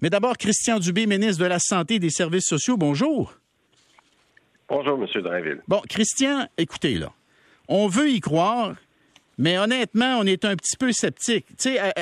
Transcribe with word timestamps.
Mais 0.00 0.10
d'abord, 0.10 0.36
Christian 0.36 0.78
Dubé, 0.78 1.06
ministre 1.06 1.42
de 1.42 1.48
la 1.48 1.58
Santé 1.58 1.94
et 1.94 1.98
des 1.98 2.10
Services 2.10 2.46
sociaux, 2.46 2.76
bonjour. 2.76 3.34
Bonjour, 4.68 4.98
M. 4.98 5.22
Drainville. 5.22 5.60
Bon, 5.68 5.82
Christian, 5.88 6.48
écoutez, 6.56 6.94
là, 6.94 7.12
on 7.68 7.86
veut 7.86 8.10
y 8.10 8.20
croire, 8.20 8.74
mais 9.38 9.58
honnêtement, 9.58 10.18
on 10.18 10.26
est 10.26 10.44
un 10.44 10.56
petit 10.56 10.76
peu 10.76 10.92
sceptique. 10.92 11.46
Tu 11.58 11.74
sais, 11.74 11.92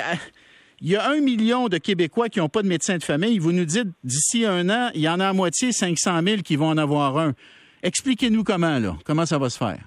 il 0.80 0.90
y 0.90 0.96
a 0.96 1.08
un 1.10 1.20
million 1.20 1.68
de 1.68 1.78
Québécois 1.78 2.28
qui 2.28 2.38
n'ont 2.40 2.48
pas 2.48 2.62
de 2.62 2.68
médecin 2.68 2.98
de 2.98 3.04
famille. 3.04 3.38
Vous 3.38 3.52
nous 3.52 3.64
dites, 3.64 3.88
d'ici 4.02 4.44
un 4.44 4.68
an, 4.70 4.90
il 4.94 5.00
y 5.00 5.08
en 5.08 5.20
a 5.20 5.28
à 5.28 5.32
moitié 5.32 5.72
500 5.72 6.22
000 6.22 6.42
qui 6.42 6.56
vont 6.56 6.68
en 6.68 6.78
avoir 6.78 7.18
un. 7.18 7.34
Expliquez-nous 7.82 8.44
comment, 8.44 8.78
là. 8.78 8.96
Comment 9.04 9.26
ça 9.26 9.38
va 9.38 9.50
se 9.50 9.58
faire? 9.58 9.78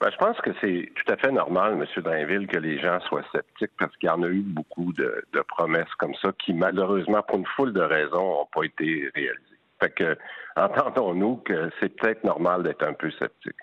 Ben, 0.00 0.10
je 0.10 0.16
pense 0.16 0.38
que 0.40 0.50
c'est 0.60 0.90
tout 0.96 1.12
à 1.12 1.16
fait 1.16 1.30
normal, 1.30 1.74
M. 1.74 2.02
Drainville, 2.02 2.46
que 2.46 2.58
les 2.58 2.78
gens 2.78 3.00
soient 3.00 3.24
sceptiques 3.32 3.70
parce 3.78 3.96
qu'il 3.96 4.08
y 4.08 4.12
en 4.12 4.22
a 4.22 4.28
eu 4.28 4.40
beaucoup 4.40 4.92
de, 4.92 5.24
promesses 5.48 5.92
comme 5.98 6.14
ça 6.16 6.30
qui, 6.38 6.52
malheureusement, 6.52 7.22
pour 7.22 7.38
une 7.38 7.46
foule 7.46 7.72
de 7.72 7.80
raisons, 7.80 8.22
n'ont 8.22 8.48
pas 8.52 8.64
été 8.64 9.10
réalisées. 9.14 9.58
Fait 9.80 9.90
que, 9.90 10.16
entendons-nous 10.56 11.36
que 11.36 11.70
c'est 11.80 11.90
peut-être 11.96 12.24
normal 12.24 12.62
d'être 12.62 12.86
un 12.86 12.92
peu 12.92 13.10
sceptique. 13.12 13.56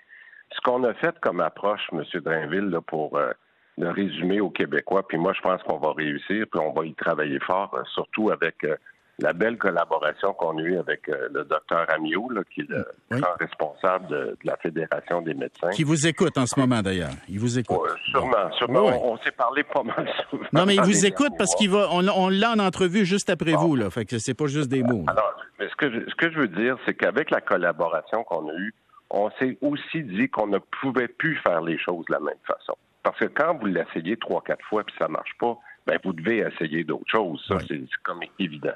Ce 0.52 0.60
qu'on 0.62 0.84
a 0.84 0.94
fait 0.94 1.18
comme 1.20 1.40
approche, 1.40 1.86
M. 1.92 2.02
Drainville, 2.22 2.70
là, 2.70 2.80
pour 2.80 3.16
euh, 3.16 3.32
le 3.78 3.90
résumer 3.90 4.40
aux 4.40 4.50
Québécois, 4.50 5.06
puis 5.06 5.18
moi, 5.18 5.32
je 5.34 5.40
pense 5.40 5.62
qu'on 5.62 5.78
va 5.78 5.92
réussir, 5.92 6.46
puis 6.50 6.60
on 6.60 6.72
va 6.72 6.84
y 6.84 6.94
travailler 6.94 7.40
fort, 7.40 7.74
euh, 7.74 7.82
surtout 7.94 8.30
avec 8.30 8.64
euh, 8.64 8.76
la 9.22 9.32
belle 9.32 9.56
collaboration 9.56 10.34
qu'on 10.34 10.58
a 10.58 10.62
eue 10.62 10.78
avec 10.78 11.08
euh, 11.08 11.28
le 11.32 11.44
docteur 11.44 11.86
Amiot, 11.94 12.28
qui 12.52 12.62
est 12.62 12.68
le 12.68 12.84
grand 13.10 13.34
responsable 13.38 14.08
de, 14.08 14.36
la 14.44 14.56
Fédération 14.56 15.22
des 15.22 15.34
médecins. 15.34 15.70
Qui 15.70 15.84
vous 15.84 16.06
écoute 16.06 16.36
en 16.36 16.46
ce 16.46 16.58
moment, 16.58 16.82
d'ailleurs. 16.82 17.12
Il 17.28 17.38
vous 17.38 17.58
écoute. 17.58 17.78
sûrement, 18.10 18.50
sûrement. 18.58 19.12
On, 19.12 19.16
s'est 19.18 19.30
parlé 19.30 19.62
pas 19.62 19.82
mal 19.82 20.08
souvent. 20.30 20.44
Non, 20.52 20.66
mais 20.66 20.74
il 20.74 20.82
vous 20.82 21.06
écoute 21.06 21.32
parce 21.38 21.54
qu'il 21.54 21.70
va, 21.70 21.88
on, 21.92 22.28
l'a 22.28 22.50
en 22.50 22.58
entrevue 22.58 23.04
juste 23.04 23.30
après 23.30 23.52
vous, 23.52 23.76
là. 23.76 23.90
Fait 23.90 24.04
que 24.04 24.18
c'est 24.18 24.34
pas 24.34 24.46
juste 24.46 24.68
des 24.68 24.82
mots. 24.82 25.04
Alors, 25.06 25.36
mais 25.58 25.68
ce 25.68 25.76
que, 25.76 25.90
je, 25.90 26.10
ce 26.10 26.14
que 26.16 26.30
je 26.32 26.38
veux 26.38 26.48
dire, 26.48 26.76
c'est 26.84 26.94
qu'avec 26.94 27.30
la 27.30 27.40
collaboration 27.40 28.24
qu'on 28.24 28.48
a 28.48 28.54
eue, 28.54 28.74
on 29.10 29.30
s'est 29.38 29.58
aussi 29.60 30.02
dit 30.02 30.28
qu'on 30.28 30.48
ne 30.48 30.58
pouvait 30.80 31.08
plus 31.08 31.36
faire 31.36 31.60
les 31.60 31.78
choses 31.78 32.04
de 32.08 32.14
la 32.14 32.20
même 32.20 32.34
façon. 32.44 32.74
Parce 33.02 33.18
que 33.18 33.26
quand 33.26 33.54
vous 33.58 33.66
l'essayez 33.66 34.16
trois, 34.16 34.42
quatre 34.42 34.64
fois 34.66 34.84
puis 34.84 34.94
ça 34.98 35.08
marche 35.08 35.32
pas, 35.38 35.58
ben 35.86 35.98
vous 36.04 36.12
devez 36.12 36.38
essayer 36.38 36.84
d'autres 36.84 37.10
choses. 37.10 37.44
Ça, 37.48 37.58
c'est 37.66 37.80
comme 38.02 38.20
évident. 38.38 38.74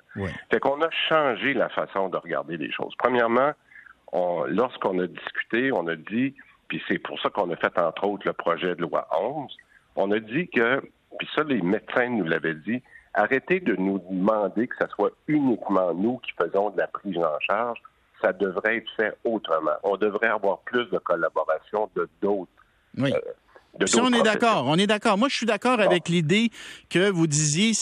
Fait 0.50 0.58
qu'on 0.60 0.80
a 0.82 0.90
changé 1.08 1.54
la 1.54 1.68
façon 1.68 2.08
de 2.08 2.16
regarder 2.16 2.56
les 2.56 2.72
choses. 2.72 2.94
Premièrement, 2.98 3.52
lorsqu'on 4.48 4.98
a 4.98 5.06
discuté, 5.06 5.72
on 5.72 5.86
a 5.86 5.96
dit, 5.96 6.34
puis 6.68 6.82
c'est 6.88 6.98
pour 6.98 7.20
ça 7.20 7.30
qu'on 7.30 7.50
a 7.50 7.56
fait 7.56 7.78
entre 7.78 8.04
autres 8.04 8.26
le 8.26 8.32
projet 8.32 8.74
de 8.74 8.82
loi 8.82 9.06
11, 9.20 9.56
on 9.96 10.10
a 10.10 10.18
dit 10.18 10.48
que, 10.48 10.80
puis 11.18 11.28
ça 11.34 11.42
les 11.44 11.62
médecins 11.62 12.08
nous 12.08 12.24
l'avaient 12.24 12.54
dit, 12.54 12.82
arrêtez 13.14 13.60
de 13.60 13.74
nous 13.76 13.98
demander 14.10 14.66
que 14.68 14.76
ce 14.80 14.88
soit 14.88 15.12
uniquement 15.26 15.94
nous 15.94 16.18
qui 16.18 16.32
faisons 16.32 16.70
de 16.70 16.78
la 16.78 16.86
prise 16.86 17.18
en 17.18 17.40
charge, 17.40 17.78
ça 18.20 18.32
devrait 18.32 18.78
être 18.78 18.90
fait 18.96 19.16
autrement. 19.24 19.76
On 19.82 19.96
devrait 19.96 20.28
avoir 20.28 20.58
plus 20.60 20.86
de 20.86 20.98
collaboration 20.98 21.90
de 21.94 22.08
d'autres. 22.20 22.50
Oui. 22.96 23.12
Euh, 23.12 23.20
si 23.84 24.00
on 24.00 24.12
est 24.12 24.22
d'accord, 24.22 24.64
on 24.66 24.76
est 24.76 24.86
d'accord. 24.86 25.18
Moi, 25.18 25.28
je 25.28 25.36
suis 25.36 25.46
d'accord 25.46 25.80
avec 25.80 26.08
l'idée 26.08 26.50
que 26.88 27.10
vous 27.10 27.26
disiez, 27.26 27.72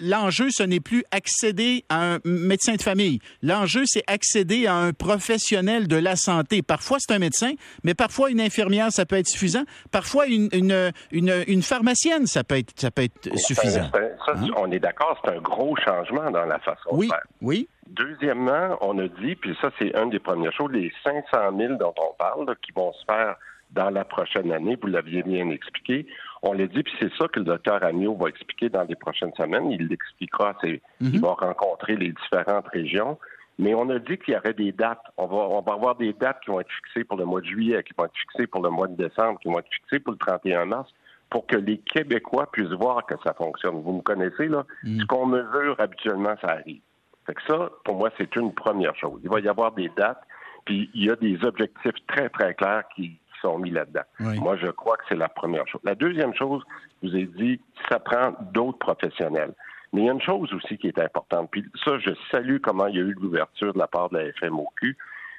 l'enjeu, 0.00 0.48
ce 0.50 0.62
n'est 0.62 0.80
plus 0.80 1.04
accéder 1.10 1.84
à 1.88 2.14
un 2.14 2.18
médecin 2.24 2.74
de 2.74 2.82
famille. 2.82 3.20
L'enjeu, 3.42 3.82
c'est 3.86 4.04
accéder 4.06 4.66
à 4.66 4.74
un 4.74 4.92
professionnel 4.92 5.88
de 5.88 5.96
la 5.96 6.16
santé. 6.16 6.62
Parfois, 6.62 6.98
c'est 7.00 7.14
un 7.14 7.18
médecin, 7.18 7.52
mais 7.84 7.94
parfois, 7.94 8.30
une 8.30 8.40
infirmière, 8.40 8.92
ça 8.92 9.06
peut 9.06 9.16
être 9.16 9.28
suffisant. 9.28 9.64
Parfois, 9.90 10.26
une, 10.26 10.48
une, 10.52 10.92
une, 11.10 11.62
pharmacienne, 11.62 12.26
ça 12.26 12.44
peut 12.44 12.58
être, 12.58 12.72
ça 12.78 12.90
peut 12.90 13.02
être 13.02 13.36
suffisant. 13.38 13.90
Hein? 13.94 14.48
On 14.56 14.70
est 14.70 14.78
d'accord, 14.78 15.20
c'est 15.24 15.32
un 15.32 15.40
gros 15.40 15.76
changement 15.76 16.30
dans 16.30 16.44
la 16.44 16.58
façon 16.60 16.90
oui, 16.92 17.08
de 17.08 17.12
faire. 17.12 17.22
Oui, 17.40 17.68
Deuxièmement, 17.88 18.78
on 18.80 18.98
a 18.98 19.08
dit, 19.08 19.34
puis 19.36 19.56
ça, 19.60 19.70
c'est 19.78 19.94
une 19.94 20.08
des 20.08 20.18
premières 20.18 20.52
choses, 20.52 20.70
les 20.72 20.90
500 21.04 21.56
000 21.58 21.74
dont 21.74 21.92
on 21.98 22.14
parle, 22.14 22.56
qui 22.62 22.72
vont 22.72 22.92
se 22.92 23.04
faire 23.04 23.36
dans 23.72 23.90
la 23.90 24.04
prochaine 24.04 24.52
année. 24.52 24.76
Vous 24.80 24.88
l'aviez 24.88 25.22
bien 25.22 25.50
expliqué. 25.50 26.06
On 26.42 26.52
l'a 26.52 26.66
dit, 26.66 26.82
puis 26.82 26.92
c'est 27.00 27.12
ça 27.14 27.28
que 27.28 27.38
le 27.38 27.44
docteur 27.44 27.82
Agnew 27.82 28.16
va 28.16 28.28
expliquer 28.28 28.68
dans 28.68 28.84
les 28.84 28.96
prochaines 28.96 29.32
semaines. 29.34 29.70
Il 29.70 29.88
l'expliquera, 29.88 30.56
c'est, 30.62 30.82
il 31.00 31.20
va 31.20 31.32
rencontrer 31.32 31.96
les 31.96 32.12
différentes 32.12 32.68
régions. 32.68 33.18
Mais 33.58 33.74
on 33.74 33.88
a 33.90 33.98
dit 33.98 34.18
qu'il 34.18 34.34
y 34.34 34.36
aurait 34.36 34.54
des 34.54 34.72
dates. 34.72 35.02
On 35.16 35.26
va, 35.26 35.36
on 35.36 35.60
va 35.60 35.74
avoir 35.74 35.94
des 35.96 36.12
dates 36.12 36.40
qui 36.44 36.50
vont 36.50 36.60
être 36.60 36.72
fixées 36.84 37.04
pour 37.04 37.18
le 37.18 37.24
mois 37.24 37.40
de 37.40 37.46
juillet, 37.46 37.82
qui 37.82 37.92
vont 37.96 38.06
être 38.06 38.16
fixées 38.16 38.46
pour 38.46 38.62
le 38.62 38.70
mois 38.70 38.88
de 38.88 38.96
décembre, 38.96 39.38
qui 39.40 39.48
vont 39.48 39.58
être 39.58 39.68
fixées 39.70 40.00
pour 40.00 40.12
le 40.12 40.18
31 40.18 40.64
mars, 40.64 40.90
pour 41.30 41.46
que 41.46 41.56
les 41.56 41.78
Québécois 41.78 42.50
puissent 42.50 42.72
voir 42.72 43.04
que 43.06 43.14
ça 43.24 43.34
fonctionne. 43.34 43.80
Vous 43.82 43.92
me 43.92 44.02
connaissez, 44.02 44.48
là? 44.48 44.64
Mhm. 44.82 45.00
Ce 45.00 45.04
qu'on 45.06 45.26
mesure 45.26 45.76
habituellement, 45.78 46.34
ça 46.40 46.48
arrive. 46.52 46.80
Fait 47.26 47.34
que 47.34 47.42
ça, 47.46 47.70
pour 47.84 47.96
moi, 47.96 48.10
c'est 48.18 48.34
une 48.36 48.52
première 48.52 48.96
chose. 48.96 49.20
Il 49.22 49.30
va 49.30 49.40
y 49.40 49.48
avoir 49.48 49.72
des 49.72 49.90
dates, 49.96 50.22
puis 50.64 50.90
il 50.94 51.04
y 51.04 51.10
a 51.10 51.16
des 51.16 51.38
objectifs 51.44 51.94
très, 52.08 52.28
très 52.30 52.54
clairs 52.54 52.84
qui, 52.96 53.18
sont 53.42 53.58
mis 53.58 53.70
là-dedans. 53.70 54.02
Moi, 54.18 54.56
je 54.56 54.68
crois 54.68 54.96
que 54.96 55.04
c'est 55.08 55.16
la 55.16 55.28
première 55.28 55.66
chose. 55.68 55.80
La 55.84 55.94
deuxième 55.94 56.34
chose, 56.34 56.62
je 57.02 57.08
vous 57.08 57.16
ai 57.16 57.26
dit, 57.26 57.60
ça 57.90 57.98
prend 57.98 58.34
d'autres 58.52 58.78
professionnels. 58.78 59.52
Mais 59.92 60.02
il 60.02 60.06
y 60.06 60.08
a 60.08 60.12
une 60.12 60.22
chose 60.22 60.52
aussi 60.54 60.78
qui 60.78 60.88
est 60.88 60.98
importante. 60.98 61.50
Puis 61.50 61.64
ça, 61.84 61.98
je 61.98 62.10
salue 62.30 62.58
comment 62.62 62.86
il 62.86 62.96
y 62.96 62.98
a 62.98 63.02
eu 63.02 63.12
l'ouverture 63.12 63.74
de 63.74 63.78
la 63.78 63.86
part 63.86 64.08
de 64.08 64.18
la 64.18 64.32
FMOQ. 64.32 64.96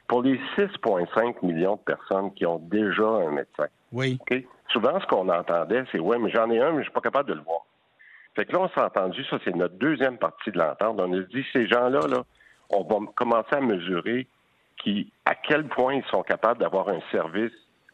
Pour 0.08 0.22
les 0.22 0.40
6,5 0.58 1.44
millions 1.44 1.76
de 1.76 1.82
personnes 1.82 2.34
qui 2.34 2.46
ont 2.46 2.60
déjà 2.60 3.04
un 3.04 3.32
médecin. 3.32 3.68
Oui. 3.92 4.20
Souvent, 4.70 5.00
ce 5.00 5.08
qu'on 5.08 5.30
entendait, 5.30 5.84
c'est 5.92 6.00
ouais, 6.00 6.20
mais 6.20 6.30
j'en 6.30 6.50
ai 6.52 6.60
un, 6.60 6.72
mais 6.72 6.80
je 6.80 6.84
suis 6.84 6.92
pas 6.92 7.02
capable 7.02 7.30
de 7.30 7.36
le 7.36 7.42
voir. 7.42 7.62
Fait 8.36 8.46
que 8.46 8.54
là, 8.54 8.62
on 8.62 8.70
s'est 8.70 8.82
entendu, 8.82 9.24
ça, 9.26 9.38
c'est 9.44 9.56
notre 9.56 9.76
deuxième 9.76 10.18
partie 10.18 10.52
de 10.52 10.58
l'entente. 10.58 11.00
On 11.00 11.14
a 11.14 11.20
dit, 11.22 11.46
ces 11.54 11.68
gens-là, 11.68 12.08
là, 12.08 12.24
on 12.70 12.84
va 12.84 13.06
commencer 13.16 13.56
à 13.56 13.62
mesurer 13.62 14.28
qui, 14.84 15.12
à 15.26 15.36
quel 15.36 15.68
point 15.68 15.96
ils 15.96 16.06
sont 16.06 16.24
capables 16.24 16.60
d'avoir 16.60 16.90
un 16.90 17.00
service 17.12 17.54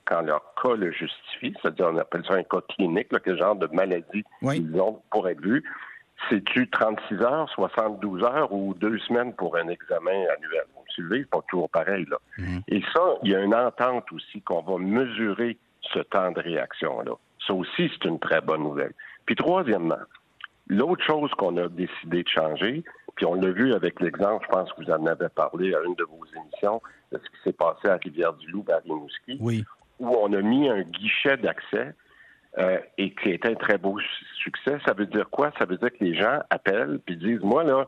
quand 0.09 0.21
leur 0.21 0.41
cas 0.61 0.75
le 0.75 0.91
justifie, 0.91 1.53
c'est-à-dire 1.61 1.89
on 1.93 1.97
appelle 1.97 2.23
ça 2.27 2.33
un 2.33 2.43
cas 2.43 2.61
clinique, 2.69 3.11
là, 3.11 3.19
quel 3.23 3.37
genre 3.37 3.55
de 3.55 3.67
maladie 3.67 4.23
ils 4.41 4.81
ont 4.81 5.01
pour 5.11 5.29
être 5.29 5.39
vus. 5.39 5.63
C'est-tu 6.29 6.67
36 6.67 7.21
heures, 7.21 7.49
72 7.53 8.23
heures 8.23 8.51
ou 8.51 8.73
deux 8.73 8.97
semaines 8.99 9.33
pour 9.33 9.55
un 9.55 9.67
examen 9.69 10.11
annuel? 10.11 10.65
Vous 10.75 10.81
me 10.81 10.89
suivez? 10.89 11.19
C'est 11.19 11.29
pas 11.29 11.41
toujours 11.47 11.69
pareil. 11.69 12.05
Là. 12.09 12.17
Mhm. 12.39 12.61
Et 12.67 12.81
ça, 12.93 13.01
il 13.23 13.31
y 13.31 13.35
a 13.35 13.39
une 13.39 13.55
entente 13.55 14.11
aussi 14.11 14.41
qu'on 14.41 14.61
va 14.61 14.77
mesurer 14.79 15.57
ce 15.93 15.99
temps 15.99 16.31
de 16.31 16.41
réaction-là. 16.41 17.13
Ça 17.47 17.53
aussi, 17.53 17.89
c'est 17.93 18.05
une 18.05 18.19
très 18.19 18.41
bonne 18.41 18.63
nouvelle. 18.63 18.93
Puis 19.25 19.35
troisièmement, 19.35 20.01
l'autre 20.67 21.05
chose 21.05 21.31
qu'on 21.35 21.55
a 21.57 21.69
décidé 21.69 22.23
de 22.23 22.29
changer, 22.29 22.83
puis 23.15 23.25
on 23.25 23.35
l'a 23.35 23.51
vu 23.51 23.73
avec 23.73 24.01
l'exemple, 24.01 24.45
je 24.45 24.51
pense 24.51 24.73
que 24.73 24.83
vous 24.83 24.91
en 24.91 25.05
avez 25.05 25.29
parlé 25.29 25.73
à 25.73 25.81
une 25.83 25.95
de 25.95 26.03
vos 26.03 26.25
émissions, 26.35 26.81
de 27.11 27.17
ce 27.17 27.29
qui 27.29 27.43
s'est 27.43 27.53
passé 27.53 27.87
à 27.87 27.95
Rivière-du-Loup, 27.95 28.65
à 28.69 28.79
Rimouski. 28.79 29.37
Oui 29.39 29.63
où 29.99 30.07
on 30.07 30.31
a 30.33 30.41
mis 30.41 30.69
un 30.69 30.81
guichet 30.81 31.37
d'accès 31.37 31.93
euh, 32.57 32.79
et 32.97 33.13
qui 33.13 33.29
est 33.29 33.45
un 33.45 33.55
très 33.55 33.77
beau 33.77 33.99
succès. 34.41 34.77
Ça 34.85 34.93
veut 34.93 35.05
dire 35.05 35.29
quoi? 35.29 35.51
Ça 35.59 35.65
veut 35.65 35.77
dire 35.77 35.91
que 35.91 36.03
les 36.03 36.15
gens 36.15 36.39
appellent 36.49 36.99
puis 37.05 37.15
disent, 37.17 37.41
moi, 37.41 37.63
là, 37.63 37.87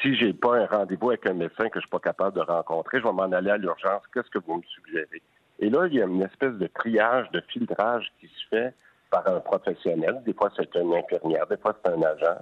si 0.00 0.16
j'ai 0.16 0.32
pas 0.32 0.56
un 0.56 0.66
rendez-vous 0.66 1.10
avec 1.10 1.26
un 1.26 1.34
médecin 1.34 1.68
que 1.68 1.80
je 1.80 1.80
suis 1.80 1.90
pas 1.90 1.98
capable 1.98 2.36
de 2.36 2.42
rencontrer, 2.42 2.98
je 2.98 3.04
vais 3.04 3.12
m'en 3.12 3.30
aller 3.32 3.50
à 3.50 3.56
l'urgence. 3.56 4.02
Qu'est-ce 4.14 4.30
que 4.30 4.38
vous 4.38 4.56
me 4.56 4.62
suggérez? 4.62 5.22
Et 5.58 5.68
là, 5.68 5.86
il 5.86 5.94
y 5.94 6.02
a 6.02 6.06
une 6.06 6.22
espèce 6.22 6.54
de 6.54 6.66
triage, 6.68 7.30
de 7.32 7.40
filtrage 7.48 8.10
qui 8.18 8.26
se 8.28 8.48
fait 8.48 8.74
par 9.10 9.26
un 9.28 9.40
professionnel. 9.40 10.22
Des 10.24 10.32
fois, 10.32 10.50
c'est 10.56 10.74
une 10.76 10.94
infirmière, 10.94 11.46
des 11.48 11.56
fois, 11.58 11.76
c'est 11.84 11.92
un 11.92 12.02
agent. 12.02 12.38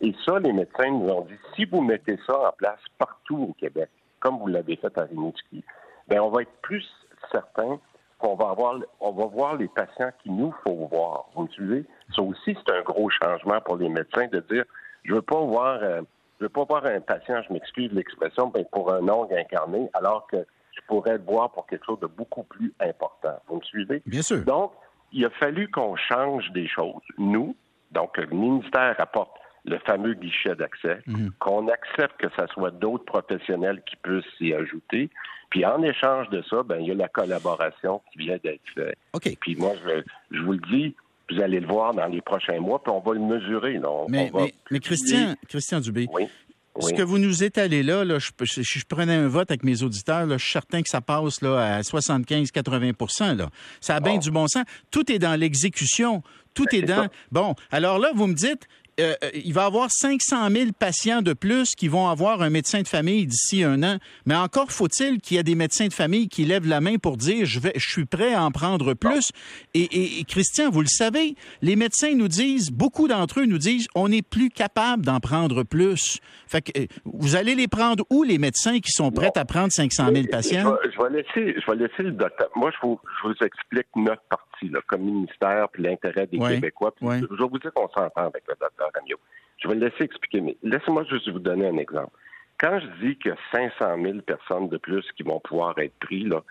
Et 0.00 0.14
ça, 0.24 0.38
les 0.38 0.52
médecins 0.52 0.90
nous 0.90 1.08
ont 1.08 1.22
dit, 1.22 1.36
si 1.54 1.64
vous 1.66 1.82
mettez 1.82 2.18
ça 2.26 2.38
en 2.48 2.52
place 2.52 2.80
partout 2.98 3.48
au 3.50 3.52
Québec, 3.54 3.90
comme 4.20 4.38
vous 4.38 4.46
l'avez 4.46 4.76
fait 4.76 4.96
à 4.96 5.02
Rimouski, 5.02 5.62
ben 6.08 6.20
on 6.20 6.30
va 6.30 6.42
être 6.42 6.52
plus 6.62 6.86
certain 7.30 7.78
on 8.24 8.34
va 8.36 8.50
avoir, 8.50 8.76
on 9.00 9.12
va 9.12 9.26
voir 9.26 9.56
les 9.56 9.68
patients 9.68 10.10
qu'il 10.22 10.36
nous 10.36 10.54
faut 10.64 10.88
voir. 10.90 11.26
Vous 11.34 11.44
me 11.44 11.48
suivez? 11.48 11.84
Ça 12.14 12.22
aussi, 12.22 12.56
c'est 12.56 12.74
un 12.74 12.82
gros 12.82 13.10
changement 13.10 13.60
pour 13.60 13.76
les 13.76 13.88
médecins 13.88 14.26
de 14.28 14.40
dire, 14.40 14.64
je 15.04 15.14
veux 15.14 15.22
pas 15.22 15.40
voir, 15.40 15.78
euh, 15.82 16.02
je 16.38 16.44
veux 16.44 16.48
pas 16.50 16.64
voir 16.64 16.84
un 16.86 17.00
patient, 17.00 17.42
je 17.46 17.52
m'excuse 17.52 17.90
de 17.90 17.96
l'expression, 17.96 18.48
ben, 18.48 18.64
pour 18.72 18.92
un 18.92 19.08
ongle 19.08 19.36
incarné, 19.36 19.88
alors 19.94 20.26
que 20.26 20.46
je 20.72 20.80
pourrais 20.86 21.18
le 21.18 21.24
voir 21.24 21.50
pour 21.50 21.66
quelque 21.66 21.86
chose 21.86 22.00
de 22.00 22.06
beaucoup 22.06 22.42
plus 22.44 22.72
important. 22.80 23.36
Vous 23.48 23.56
me 23.56 23.62
suivez? 23.62 24.02
Bien 24.06 24.22
sûr. 24.22 24.44
Donc, 24.44 24.72
il 25.12 25.24
a 25.24 25.30
fallu 25.30 25.70
qu'on 25.70 25.96
change 25.96 26.50
des 26.52 26.66
choses. 26.66 27.02
Nous, 27.18 27.54
donc, 27.92 28.16
le 28.16 28.26
ministère 28.26 28.96
apporte 28.98 29.36
le 29.64 29.78
fameux 29.78 30.14
guichet 30.14 30.54
d'accès, 30.54 30.98
mhm. 31.06 31.30
qu'on 31.38 31.68
accepte 31.68 32.16
que 32.18 32.28
ce 32.36 32.46
soit 32.52 32.70
d'autres 32.70 33.04
professionnels 33.04 33.82
qui 33.88 33.96
puissent 33.96 34.24
s'y 34.38 34.52
ajouter. 34.52 35.08
Puis 35.50 35.64
en 35.64 35.82
échange 35.82 36.28
de 36.30 36.42
ça, 36.50 36.62
ben 36.62 36.80
il 36.80 36.88
y 36.88 36.90
a 36.90 36.94
la 36.94 37.08
collaboration 37.08 38.02
qui 38.12 38.18
vient 38.18 38.38
d'être 38.42 38.62
faite. 38.74 38.98
OK. 39.12 39.36
Puis 39.40 39.56
moi, 39.56 39.72
je, 40.30 40.40
vous 40.40 40.52
le 40.52 40.58
dis, 40.70 40.94
vous 41.30 41.40
allez 41.40 41.60
le 41.60 41.66
voir 41.66 41.94
dans 41.94 42.06
les 42.06 42.20
prochains 42.20 42.60
mois, 42.60 42.82
puis 42.82 42.92
on 42.92 43.00
va 43.00 43.14
le 43.14 43.20
mesurer. 43.20 43.80
mais, 44.08 44.30
mais, 44.70 44.80
Christian, 44.80 45.34
Christian 45.48 45.80
Dubé, 45.80 46.08
Ce 46.80 46.92
que 46.92 47.02
vous 47.02 47.18
nous 47.18 47.44
étalez 47.44 47.82
là, 47.82 48.04
là 48.04 48.18
je, 48.18 48.30
je, 48.42 48.84
prenais 48.84 49.14
un 49.14 49.28
vote 49.28 49.50
avec 49.50 49.64
mes 49.64 49.82
auditeurs, 49.82 50.26
là, 50.26 50.36
je 50.36 50.42
suis 50.42 50.52
certain 50.52 50.82
que 50.82 50.88
ça 50.88 51.00
passe 51.00 51.40
là, 51.40 51.76
à 51.76 51.80
75-80 51.80 53.48
Ça 53.80 53.96
a 53.96 54.00
bien 54.00 54.18
du 54.18 54.30
bon 54.30 54.48
sens. 54.48 54.64
Tout 54.90 55.10
est 55.10 55.20
dans 55.20 55.38
l'exécution. 55.38 56.22
Tout 56.52 56.66
ben, 56.70 56.78
est 56.78 56.82
dans. 56.82 57.08
Bon, 57.32 57.54
alors 57.70 57.98
là, 57.98 58.10
vous 58.14 58.26
me 58.26 58.34
dites, 58.34 58.66
euh, 59.00 59.14
euh, 59.24 59.30
il 59.34 59.52
va 59.52 59.62
y 59.62 59.66
avoir 59.66 59.90
500 59.90 60.50
000 60.50 60.70
patients 60.78 61.22
de 61.22 61.32
plus 61.32 61.74
qui 61.74 61.88
vont 61.88 62.08
avoir 62.08 62.42
un 62.42 62.50
médecin 62.50 62.82
de 62.82 62.88
famille 62.88 63.26
d'ici 63.26 63.64
un 63.64 63.82
an. 63.82 63.98
Mais 64.26 64.36
encore 64.36 64.70
faut-il 64.70 65.20
qu'il 65.20 65.36
y 65.36 65.40
ait 65.40 65.44
des 65.44 65.54
médecins 65.54 65.88
de 65.88 65.92
famille 65.92 66.28
qui 66.28 66.44
lèvent 66.44 66.68
la 66.68 66.80
main 66.80 66.96
pour 66.96 67.16
dire 67.16 67.44
je 67.44 67.60
vais, 67.60 67.72
je 67.76 67.90
suis 67.90 68.04
prêt 68.04 68.34
à 68.34 68.44
en 68.44 68.50
prendre 68.50 68.94
plus. 68.94 69.30
Et, 69.74 70.24
Christian, 70.28 70.70
vous 70.70 70.80
le 70.80 70.86
savez, 70.86 71.34
les 71.62 71.76
médecins 71.76 72.14
nous 72.14 72.28
disent, 72.28 72.70
beaucoup 72.70 73.08
d'entre 73.08 73.40
eux 73.40 73.46
nous 73.46 73.58
disent, 73.58 73.88
on 73.94 74.08
n'est 74.08 74.22
plus 74.22 74.50
capable 74.50 75.04
d'en 75.04 75.20
prendre 75.20 75.64
plus. 75.64 76.20
Fait 76.46 76.62
que 76.62 76.80
euh, 76.80 76.86
vous 77.04 77.36
allez 77.36 77.54
les 77.54 77.68
prendre 77.68 78.04
où 78.10 78.22
les 78.22 78.38
médecins 78.38 78.78
qui 78.80 78.92
sont 78.92 79.10
prêts 79.10 79.32
à 79.34 79.44
prendre 79.44 79.72
500 79.72 80.08
000 80.12 80.26
patients? 80.30 80.76
Je 80.84 81.02
vais, 81.02 81.10
laisser, 81.10 81.60
je 81.60 81.70
vais 81.70 81.78
laisser 81.78 82.02
le 82.02 82.12
docteur. 82.12 82.48
Moi, 82.54 82.70
je 82.70 82.86
vous, 82.86 83.00
je 83.22 83.28
vous 83.28 83.34
explique 83.44 83.88
notre 83.96 84.22
partie 84.28 84.53
là, 84.62 84.80
comme 84.86 85.02
ministère 85.02 85.68
puis 85.70 85.82
l'intérêt 85.82 86.26
des 86.26 86.38
Québécois. 86.38 86.92
Je 87.00 87.06
vais 87.06 87.48
vous 87.48 87.58
dire 87.58 87.72
qu'on 87.72 87.88
s'entend 87.88 88.26
avec 88.26 88.44
le 88.48 88.54
docteur 88.60 88.90
je 89.64 89.68
vais 89.68 89.74
le 89.74 89.86
laisser 89.86 90.04
expliquer, 90.04 90.40
mais 90.40 90.56
laissez-moi 90.62 91.04
juste 91.04 91.28
vous 91.28 91.38
donner 91.38 91.66
un 91.66 91.78
exemple. 91.78 92.10
Quand 92.58 92.78
je 92.80 93.06
dis 93.06 93.16
qu'il 93.16 93.30
y 93.30 93.34
a 93.34 93.70
500 93.78 94.02
000 94.02 94.18
personnes 94.20 94.68
de 94.68 94.76
plus 94.76 95.04
qui 95.16 95.22
vont 95.22 95.40
pouvoir 95.40 95.78
être 95.78 95.94
prises, 96.00 96.28
là, 96.28 96.42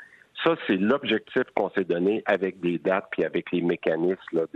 ça, 0.44 0.56
c'est 0.68 0.78
l'objectif 0.78 1.44
qu'on 1.56 1.70
s'est 1.70 1.84
donné 1.84 2.24
avec 2.26 2.60
des 2.60 2.80
dates 2.80 3.08
puis 3.12 3.24
avec 3.24 3.52
les 3.52 3.62
mécanismes 3.62 4.48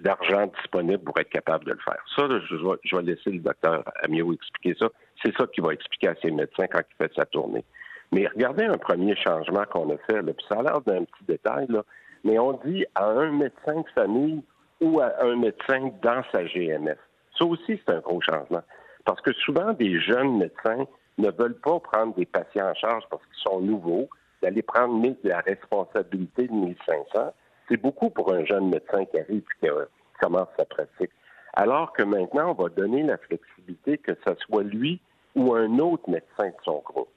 d'argent 0.00 0.50
disponible 0.58 1.04
pour 1.04 1.18
être 1.20 1.28
capable 1.28 1.66
de 1.66 1.72
le 1.72 1.78
faire. 1.78 2.02
Ça, 2.16 2.26
je, 2.28 2.96
vais, 2.96 3.02
laisser 3.02 3.30
le 3.30 3.40
docteur 3.40 3.84
Amiot 4.02 4.32
expliquer 4.32 4.74
ça. 4.80 4.88
C'est 5.22 5.36
ça 5.36 5.46
qu'il 5.46 5.62
va 5.62 5.74
expliquer 5.74 6.08
à 6.08 6.14
ses 6.22 6.30
médecins 6.30 6.66
quand 6.66 6.80
il 6.80 7.04
fait 7.04 7.12
sa 7.14 7.26
tournée. 7.26 7.64
Mais 8.10 8.26
regardez 8.26 8.64
un 8.64 8.78
premier 8.78 9.14
changement 9.16 9.64
qu'on 9.70 9.94
a 9.94 9.98
fait, 9.98 10.22
là, 10.22 10.32
puis 10.32 10.46
ça 10.48 10.60
a 10.60 10.62
l'air 10.62 10.80
d'un 10.80 11.04
petit 11.04 11.24
détail, 11.28 11.66
là, 11.68 11.84
mais 12.26 12.40
on 12.40 12.54
dit 12.64 12.84
à 12.96 13.06
un 13.06 13.30
médecin 13.30 13.80
de 13.80 13.88
famille 13.94 14.42
ou 14.80 15.00
à 15.00 15.12
un 15.22 15.36
médecin 15.36 15.92
dans 16.02 16.22
sa 16.32 16.44
GMF. 16.44 16.98
Ça 17.38 17.44
aussi, 17.44 17.80
c'est 17.86 17.94
un 17.94 18.00
gros 18.00 18.20
changement. 18.20 18.62
Parce 19.04 19.20
que 19.20 19.32
souvent, 19.32 19.72
des 19.72 20.00
jeunes 20.00 20.36
médecins 20.38 20.86
ne 21.18 21.30
veulent 21.30 21.60
pas 21.60 21.78
prendre 21.78 22.14
des 22.14 22.26
patients 22.26 22.68
en 22.68 22.74
charge 22.74 23.04
parce 23.10 23.22
qu'ils 23.26 23.50
sont 23.50 23.60
nouveaux, 23.60 24.08
d'aller 24.42 24.62
prendre 24.62 25.14
la 25.22 25.40
responsabilité 25.40 26.48
de 26.48 26.52
1500. 26.52 27.32
C'est 27.68 27.76
beaucoup 27.76 28.10
pour 28.10 28.34
un 28.34 28.44
jeune 28.44 28.70
médecin 28.70 29.04
qui 29.04 29.20
arrive 29.20 29.44
et 29.62 29.66
qui, 29.66 29.72
commence 30.20 30.48
sa 30.58 30.64
pratique. 30.64 31.12
Alors 31.52 31.92
que 31.92 32.02
maintenant, 32.02 32.50
on 32.50 32.62
va 32.62 32.68
donner 32.70 33.04
la 33.04 33.18
flexibilité 33.18 33.98
que 33.98 34.16
ce 34.26 34.34
soit 34.46 34.64
lui 34.64 35.00
ou 35.36 35.54
un 35.54 35.78
autre 35.78 36.10
médecin 36.10 36.48
de 36.48 36.64
son 36.64 36.82
groupe. 36.84 37.08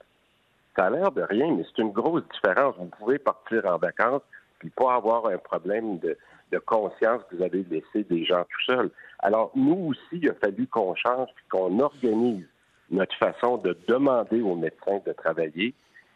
Ça 0.76 0.86
a 0.86 0.90
l'air 0.92 1.12
de 1.12 1.24
rien, 1.24 1.56
mais 1.56 1.64
c'est 1.64 1.82
une 1.82 1.92
grosse 1.92 2.24
différence. 2.34 2.76
Vous 2.78 2.92
pouvez 3.00 3.18
partir 3.18 3.66
en 3.66 3.78
vacances 3.78 4.22
puis 4.60 4.70
pas 4.70 4.96
avoir 4.96 5.26
un 5.28 5.38
problème 5.38 6.00
de, 6.00 6.18
conscience 6.66 7.22
que 7.30 7.36
vous 7.36 7.44
avez 7.44 7.64
laissé 7.70 8.04
des 8.10 8.26
gens 8.26 8.44
tout 8.44 8.74
seuls. 8.74 8.90
Alors, 9.20 9.52
nous 9.56 9.90
aussi, 9.92 10.20
il 10.22 10.30
a 10.30 10.34
fallu 10.34 10.68
qu'on 10.68 10.96
change 10.96 11.30
qu'on 11.52 11.80
organise 11.80 12.46
notre 12.90 13.16
façon 13.18 13.58
de 13.58 13.78
demander 13.88 14.42
aux 14.42 14.56
médecins 14.56 15.00
de 15.06 15.14
travailler 15.14 15.74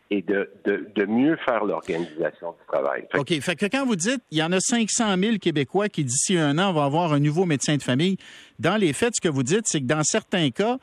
et 0.09 0.21
de, 0.21 0.49
de, 0.65 1.05
mieux 1.05 1.37
faire 1.37 1.63
l'organisation 1.65 2.51
du 2.51 2.65
travail. 2.67 3.07
OK. 3.13 3.39
Fait 3.41 3.55
que 3.55 3.65
quand 3.67 3.85
vous 3.85 3.95
dites 3.95 4.21
il 4.31 4.37
y 4.37 4.43
en 4.43 4.51
a 4.51 4.59
500 4.59 5.17
000 5.17 5.37
Québécois 5.37 5.89
qui, 5.89 6.03
d'ici 6.03 6.37
un 6.37 6.57
an, 6.57 6.73
vont 6.73 6.81
avoir 6.81 7.13
un 7.13 7.19
nouveau 7.19 7.45
médecin 7.45 7.77
de 7.77 7.83
famille, 7.83 8.17
dans 8.59 8.75
les 8.75 8.93
faits, 8.93 9.13
ce 9.15 9.21
que 9.21 9.31
vous 9.31 9.43
dites, 9.43 9.65
c'est 9.65 9.81
que 9.81 9.85
dans 9.85 10.03
certains 10.03 10.49
cas, 10.49 10.77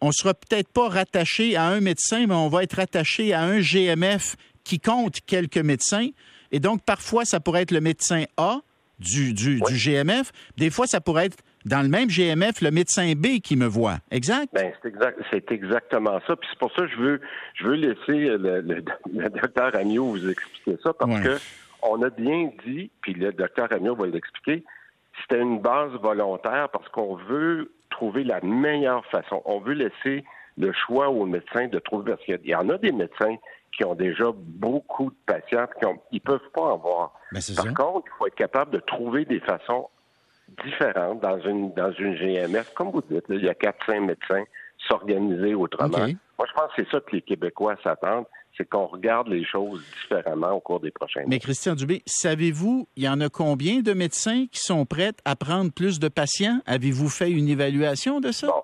on 0.00 0.08
ne 0.08 0.12
sera 0.12 0.34
peut-être 0.34 0.68
pas 0.68 0.88
rattaché 0.88 1.56
à 1.56 1.66
un 1.66 1.80
médecin, 1.80 2.26
mais 2.26 2.34
on 2.34 2.48
va 2.48 2.62
être 2.62 2.74
rattaché 2.74 3.32
à 3.32 3.42
un 3.42 3.60
GMF 3.60 4.36
qui 4.64 4.78
compte 4.78 5.20
quelques 5.26 5.58
médecins. 5.58 6.08
Et 6.52 6.60
donc, 6.60 6.82
parfois, 6.84 7.24
ça 7.24 7.40
pourrait 7.40 7.62
être 7.62 7.70
le 7.70 7.80
médecin 7.80 8.24
A 8.36 8.60
du, 8.98 9.34
du, 9.34 9.60
GMF. 9.60 10.32
Des 10.56 10.70
fois, 10.70 10.86
ça 10.86 11.00
pourrait 11.00 11.26
être 11.26 11.38
dans 11.64 11.82
le 11.82 11.88
même 11.88 12.08
GMF 12.08 12.62
le 12.62 12.70
médecin 12.70 13.12
B 13.14 13.40
qui 13.42 13.56
me 13.56 13.66
voit. 13.66 13.98
Exact? 14.10 14.48
Ben, 14.52 14.72
c'est 14.80 14.88
exact, 14.88 15.18
c'est 15.30 15.52
exactement 15.52 16.20
ça. 16.26 16.36
Puis 16.36 16.48
c'est 16.50 16.58
pour 16.58 16.72
ça 16.72 16.82
que 16.82 16.88
je 16.88 16.96
veux, 16.96 17.20
je 17.54 17.64
veux 17.64 17.74
laisser 17.74 18.38
le, 18.38 18.82
docteur 19.30 19.74
Agnew 19.74 20.04
vous 20.04 20.30
expliquer 20.30 20.78
ça 20.82 20.92
parce 20.92 21.20
que 21.20 21.38
on 21.82 22.02
a 22.02 22.10
bien 22.10 22.50
dit, 22.66 22.90
puis 23.02 23.14
le 23.14 23.32
docteur 23.32 23.70
Agnew 23.72 23.94
va 23.94 24.06
l'expliquer, 24.06 24.64
c'était 25.22 25.40
une 25.40 25.60
base 25.60 25.92
volontaire 26.00 26.68
parce 26.70 26.88
qu'on 26.88 27.16
veut 27.16 27.70
trouver 27.96 28.24
la 28.24 28.40
meilleure 28.42 29.04
façon. 29.06 29.42
On 29.46 29.58
veut 29.60 29.72
laisser 29.74 30.24
le 30.58 30.72
choix 30.72 31.08
aux 31.08 31.26
médecins 31.26 31.66
de 31.68 31.78
trouver, 31.78 32.12
parce 32.12 32.24
qu'il 32.24 32.40
y 32.44 32.54
en 32.54 32.68
a 32.68 32.78
des 32.78 32.92
médecins 32.92 33.36
qui 33.72 33.84
ont 33.84 33.94
déjà 33.94 34.24
beaucoup 34.34 35.10
de 35.10 35.16
patients, 35.26 35.66
qui 35.78 35.86
ont, 35.86 35.98
ils 36.12 36.20
peuvent 36.20 36.50
pas 36.54 36.62
en 36.62 36.78
voir. 36.78 37.12
Ben, 37.32 37.40
Par 37.56 37.74
contre, 37.74 38.06
il 38.06 38.18
faut 38.18 38.26
être 38.26 38.34
capable 38.34 38.70
de 38.72 38.80
trouver 38.80 39.24
des 39.24 39.40
façons 39.40 39.88
différentes 40.64 41.20
dans 41.20 41.40
une 41.40 41.72
dans 41.74 41.92
une 41.92 42.14
GMF. 42.16 42.72
Comme 42.74 42.90
vous 42.90 43.02
dites, 43.10 43.24
il 43.28 43.44
y 43.44 43.48
a 43.48 43.54
quatre, 43.54 43.84
cinq 43.86 44.00
médecins 44.00 44.44
s'organiser 44.88 45.54
autrement. 45.54 45.98
Moi, 45.98 46.46
je 46.48 46.52
pense 46.52 46.72
que 46.74 46.82
c'est 46.82 46.90
ça 46.90 47.00
que 47.00 47.16
les 47.16 47.22
Québécois 47.22 47.76
s'attendent, 47.82 48.26
c'est 48.56 48.68
qu'on 48.68 48.86
regarde 48.86 49.28
les 49.28 49.44
choses 49.44 49.84
différemment 50.02 50.52
au 50.52 50.60
cours 50.60 50.80
des 50.80 50.90
prochains 50.90 51.20
mois. 51.20 51.28
Mais 51.28 51.38
Christian 51.38 51.74
Dubé, 51.74 52.02
savez-vous, 52.06 52.88
il 52.96 53.04
y 53.04 53.08
en 53.08 53.20
a 53.20 53.28
combien 53.28 53.80
de 53.80 53.92
médecins 53.92 54.46
qui 54.50 54.60
sont 54.60 54.86
prêts 54.86 55.12
à 55.24 55.36
prendre 55.36 55.72
plus 55.72 55.98
de 55.98 56.08
patients? 56.08 56.60
Avez-vous 56.66 57.08
fait 57.08 57.30
une 57.30 57.48
évaluation 57.48 58.20
de 58.20 58.32
ça? 58.32 58.48
Bon. 58.48 58.62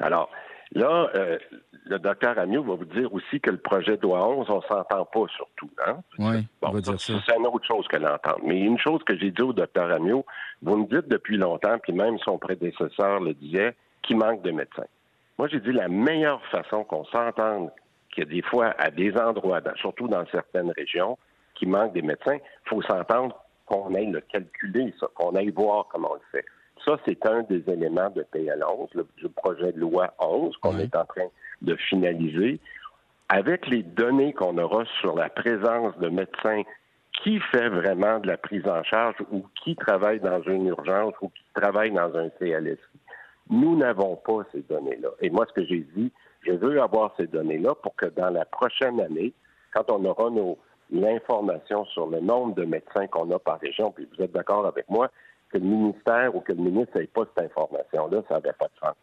Alors, 0.00 0.30
là, 0.72 1.08
euh, 1.14 1.38
le 1.84 1.98
docteur 1.98 2.38
Amiot 2.38 2.62
va 2.62 2.74
vous 2.74 2.84
dire 2.84 3.12
aussi 3.12 3.40
que 3.40 3.50
le 3.50 3.58
projet 3.58 3.96
de 3.96 4.02
loi 4.02 4.26
11, 4.28 4.46
on 4.50 4.62
s'entend 4.62 5.04
pas 5.04 5.26
surtout. 5.36 5.70
Hein? 5.86 5.98
Oui, 6.18 6.46
on 6.62 6.70
va 6.70 6.80
dire 6.80 7.00
ça. 7.00 7.14
C'est 7.26 7.36
une 7.36 7.46
autre 7.46 7.66
chose 7.66 7.86
que 7.88 7.96
l'entendre. 7.96 8.40
Mais 8.44 8.58
une 8.58 8.78
chose 8.78 9.02
que 9.04 9.16
j'ai 9.18 9.30
dit 9.30 9.42
au 9.42 9.52
docteur 9.52 9.90
Amiot, 9.90 10.24
vous 10.62 10.76
me 10.76 10.86
dites 10.86 11.08
depuis 11.08 11.36
longtemps, 11.36 11.78
puis 11.82 11.92
même 11.92 12.18
son 12.18 12.38
prédécesseur 12.38 13.20
le 13.20 13.34
disait, 13.34 13.74
qu'il 14.02 14.16
manque 14.16 14.42
de 14.42 14.50
médecins. 14.50 14.86
Moi, 15.38 15.48
j'ai 15.48 15.60
dit 15.60 15.72
la 15.72 15.88
meilleure 15.88 16.44
façon 16.46 16.84
qu'on 16.84 17.04
s'entende 17.06 17.70
qu'il 18.12 18.24
y 18.24 18.26
a 18.26 18.30
des 18.30 18.42
fois 18.42 18.74
à 18.78 18.90
des 18.90 19.16
endroits, 19.16 19.60
surtout 19.76 20.08
dans 20.08 20.24
certaines 20.26 20.70
régions, 20.70 21.18
qui 21.54 21.66
manquent 21.66 21.94
des 21.94 22.02
médecins, 22.02 22.36
il 22.36 22.68
faut 22.68 22.82
s'entendre 22.82 23.42
qu'on 23.66 23.94
aille 23.94 24.10
le 24.10 24.20
calculer, 24.20 24.92
ça, 24.98 25.06
qu'on 25.14 25.34
aille 25.34 25.50
voir 25.50 25.86
comment 25.90 26.10
on 26.12 26.14
le 26.14 26.20
fait. 26.30 26.44
Ça, 26.84 26.96
c'est 27.06 27.24
un 27.26 27.42
des 27.42 27.62
éléments 27.70 28.10
de 28.10 28.26
PL11, 28.34 28.88
le, 28.94 29.06
du 29.16 29.28
projet 29.28 29.72
de 29.72 29.78
loi 29.78 30.12
11 30.18 30.56
qu'on 30.56 30.78
est 30.78 30.94
en 30.96 31.04
train 31.04 31.28
de 31.62 31.76
finaliser. 31.76 32.58
Avec 33.28 33.66
les 33.68 33.82
données 33.82 34.32
qu'on 34.32 34.58
aura 34.58 34.84
sur 35.00 35.14
la 35.14 35.28
présence 35.30 35.96
de 35.98 36.08
médecins 36.08 36.62
qui 37.22 37.38
fait 37.38 37.68
vraiment 37.68 38.18
de 38.18 38.26
la 38.26 38.36
prise 38.36 38.66
en 38.66 38.82
charge 38.82 39.16
ou 39.30 39.46
qui 39.62 39.76
travaille 39.76 40.20
dans 40.20 40.42
une 40.42 40.66
urgence 40.66 41.14
ou 41.20 41.28
qui 41.28 41.44
travaille 41.54 41.92
dans 41.92 42.14
un 42.16 42.28
CLSI. 42.30 42.78
Nous 43.52 43.76
n'avons 43.76 44.16
pas 44.16 44.46
ces 44.50 44.62
données-là. 44.62 45.10
Et 45.20 45.28
moi, 45.28 45.44
ce 45.46 45.52
que 45.52 45.66
j'ai 45.66 45.86
dit, 45.94 46.10
je 46.40 46.52
veux 46.52 46.80
avoir 46.80 47.14
ces 47.18 47.26
données-là 47.26 47.74
pour 47.82 47.94
que 47.94 48.06
dans 48.06 48.30
la 48.30 48.46
prochaine 48.46 48.98
année, 48.98 49.34
quand 49.74 49.90
on 49.90 50.02
aura 50.06 50.30
nos, 50.30 50.58
l'information 50.90 51.84
sur 51.84 52.06
le 52.06 52.20
nombre 52.20 52.54
de 52.54 52.64
médecins 52.64 53.06
qu'on 53.08 53.30
a 53.30 53.38
par 53.38 53.60
région, 53.60 53.92
puis 53.92 54.08
vous 54.10 54.24
êtes 54.24 54.32
d'accord 54.32 54.64
avec 54.64 54.88
moi, 54.88 55.10
que 55.50 55.58
le 55.58 55.64
ministère 55.64 56.34
ou 56.34 56.40
que 56.40 56.52
le 56.52 56.62
ministre 56.62 56.98
n'ait 56.98 57.06
pas 57.06 57.24
cette 57.36 57.50
information-là, 57.50 58.22
ça 58.26 58.34
n'avait 58.36 58.54
pas 58.58 58.66
de 58.66 58.80
sens. 58.80 58.96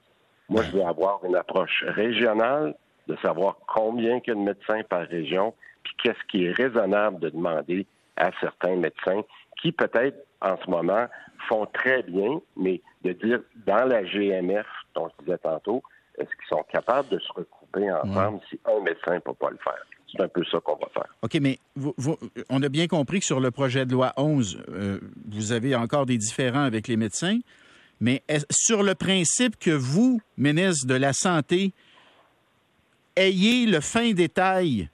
Moi, 0.50 0.64
je 0.64 0.78
veux 0.78 0.84
avoir 0.84 1.24
une 1.24 1.36
approche 1.36 1.84
régionale, 1.88 2.74
de 3.08 3.16
savoir 3.18 3.58
combien 3.68 4.20
il 4.24 4.28
y 4.28 4.32
a 4.32 4.36
de 4.36 4.40
médecins 4.40 4.82
par 4.90 5.02
région, 5.08 5.54
puis 5.84 5.94
qu'est-ce 6.02 6.24
qui 6.28 6.46
est 6.46 6.52
raisonnable 6.52 7.20
de 7.20 7.30
demander 7.30 7.86
à 8.20 8.32
certains 8.40 8.76
médecins 8.76 9.22
qui, 9.62 9.72
peut-être, 9.72 10.18
en 10.42 10.58
ce 10.64 10.70
moment, 10.70 11.08
font 11.48 11.66
très 11.66 12.04
bien, 12.04 12.40
mais 12.56 12.82
de 13.04 13.14
dire, 13.14 13.40
dans 13.66 13.86
la 13.86 14.04
GMF, 14.04 14.68
dont 14.96 15.10
je 15.10 15.26
disais 15.26 15.38
tantôt, 15.40 15.82
est-ce 16.18 16.30
qu'ils 16.30 16.50
sont 16.50 16.64
capables 16.72 17.10
de 17.10 17.20
se 17.20 17.32
recouper 17.34 17.92
ensemble 17.92 18.40
si 18.50 18.60
un 18.66 18.80
médecin 18.82 19.16
ne 19.16 19.20
peut 19.20 19.34
pas 19.34 19.50
le 19.50 19.58
faire? 19.58 19.86
C'est 20.12 20.22
un 20.22 20.28
peu 20.28 20.44
ça 20.52 20.60
qu'on 20.60 20.76
va 20.76 20.88
faire. 20.94 21.08
OK, 21.22 21.38
mais 21.40 21.60
on 22.50 22.64
a 22.64 22.70
bien 22.70 22.88
compris 22.88 23.20
que 23.20 23.26
sur 23.26 23.40
le 23.40 23.52
projet 23.52 23.86
de 23.86 23.94
loi 23.94 24.14
11, 24.18 24.64
euh, 24.70 25.00
vous 25.28 25.52
avez 25.52 25.76
encore 25.76 26.06
des 26.06 26.18
différends 26.18 26.64
avec 26.64 26.88
les 26.88 26.98
médecins, 26.98 27.40
mais 28.02 28.24
sur 28.50 28.82
le 28.82 28.96
principe 28.96 29.58
que 29.60 29.72
vous, 29.72 30.20
ministre 30.38 30.88
de 30.88 30.96
la 30.96 31.14
Santé, 31.14 31.74
ayez 33.16 33.66
le 33.66 33.82
fin 33.82 34.12
détail 34.12 34.90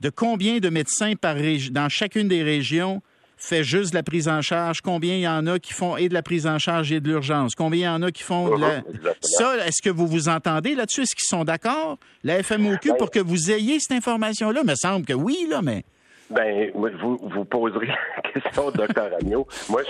de 0.00 0.10
combien 0.10 0.58
de 0.58 0.68
médecins 0.68 1.14
par 1.14 1.36
dans 1.70 1.88
chacune 1.88 2.28
des 2.28 2.42
régions 2.42 3.02
fait 3.42 3.64
juste 3.64 3.92
de 3.92 3.96
la 3.96 4.02
prise 4.02 4.28
en 4.28 4.42
charge, 4.42 4.80
combien 4.80 5.14
il 5.14 5.22
y 5.22 5.28
en 5.28 5.46
a 5.46 5.58
qui 5.58 5.72
font 5.72 5.96
et 5.96 6.08
de 6.08 6.14
la 6.14 6.22
prise 6.22 6.46
en 6.46 6.58
charge 6.58 6.92
et 6.92 7.00
de 7.00 7.08
l'urgence, 7.08 7.54
combien 7.54 7.80
il 7.80 7.92
y 7.92 7.96
en 7.96 8.02
a 8.02 8.10
qui 8.10 8.22
font 8.22 8.54
de 8.54 8.60
la... 8.60 8.82
Ça, 9.20 9.56
est-ce 9.66 9.82
que 9.82 9.90
vous 9.90 10.06
vous 10.06 10.28
entendez 10.28 10.74
là-dessus? 10.74 11.02
Est-ce 11.02 11.16
qu'ils 11.16 11.28
sont 11.28 11.44
d'accord, 11.44 11.98
la 12.22 12.42
FMOQ, 12.42 12.96
pour 12.98 13.10
que 13.10 13.18
vous 13.18 13.50
ayez 13.50 13.80
cette 13.80 13.96
information-là? 13.96 14.60
Il 14.62 14.68
me 14.68 14.74
semble 14.74 15.06
que 15.06 15.14
oui, 15.14 15.46
là, 15.48 15.62
mais... 15.62 15.84
Ben, 16.30 16.70
vous, 16.74 17.18
vous 17.22 17.44
poserez 17.44 17.86
la 18.24 18.30
question, 18.30 18.70
docteur 18.70 19.10
Agneau. 19.20 19.48
Moi, 19.68 19.82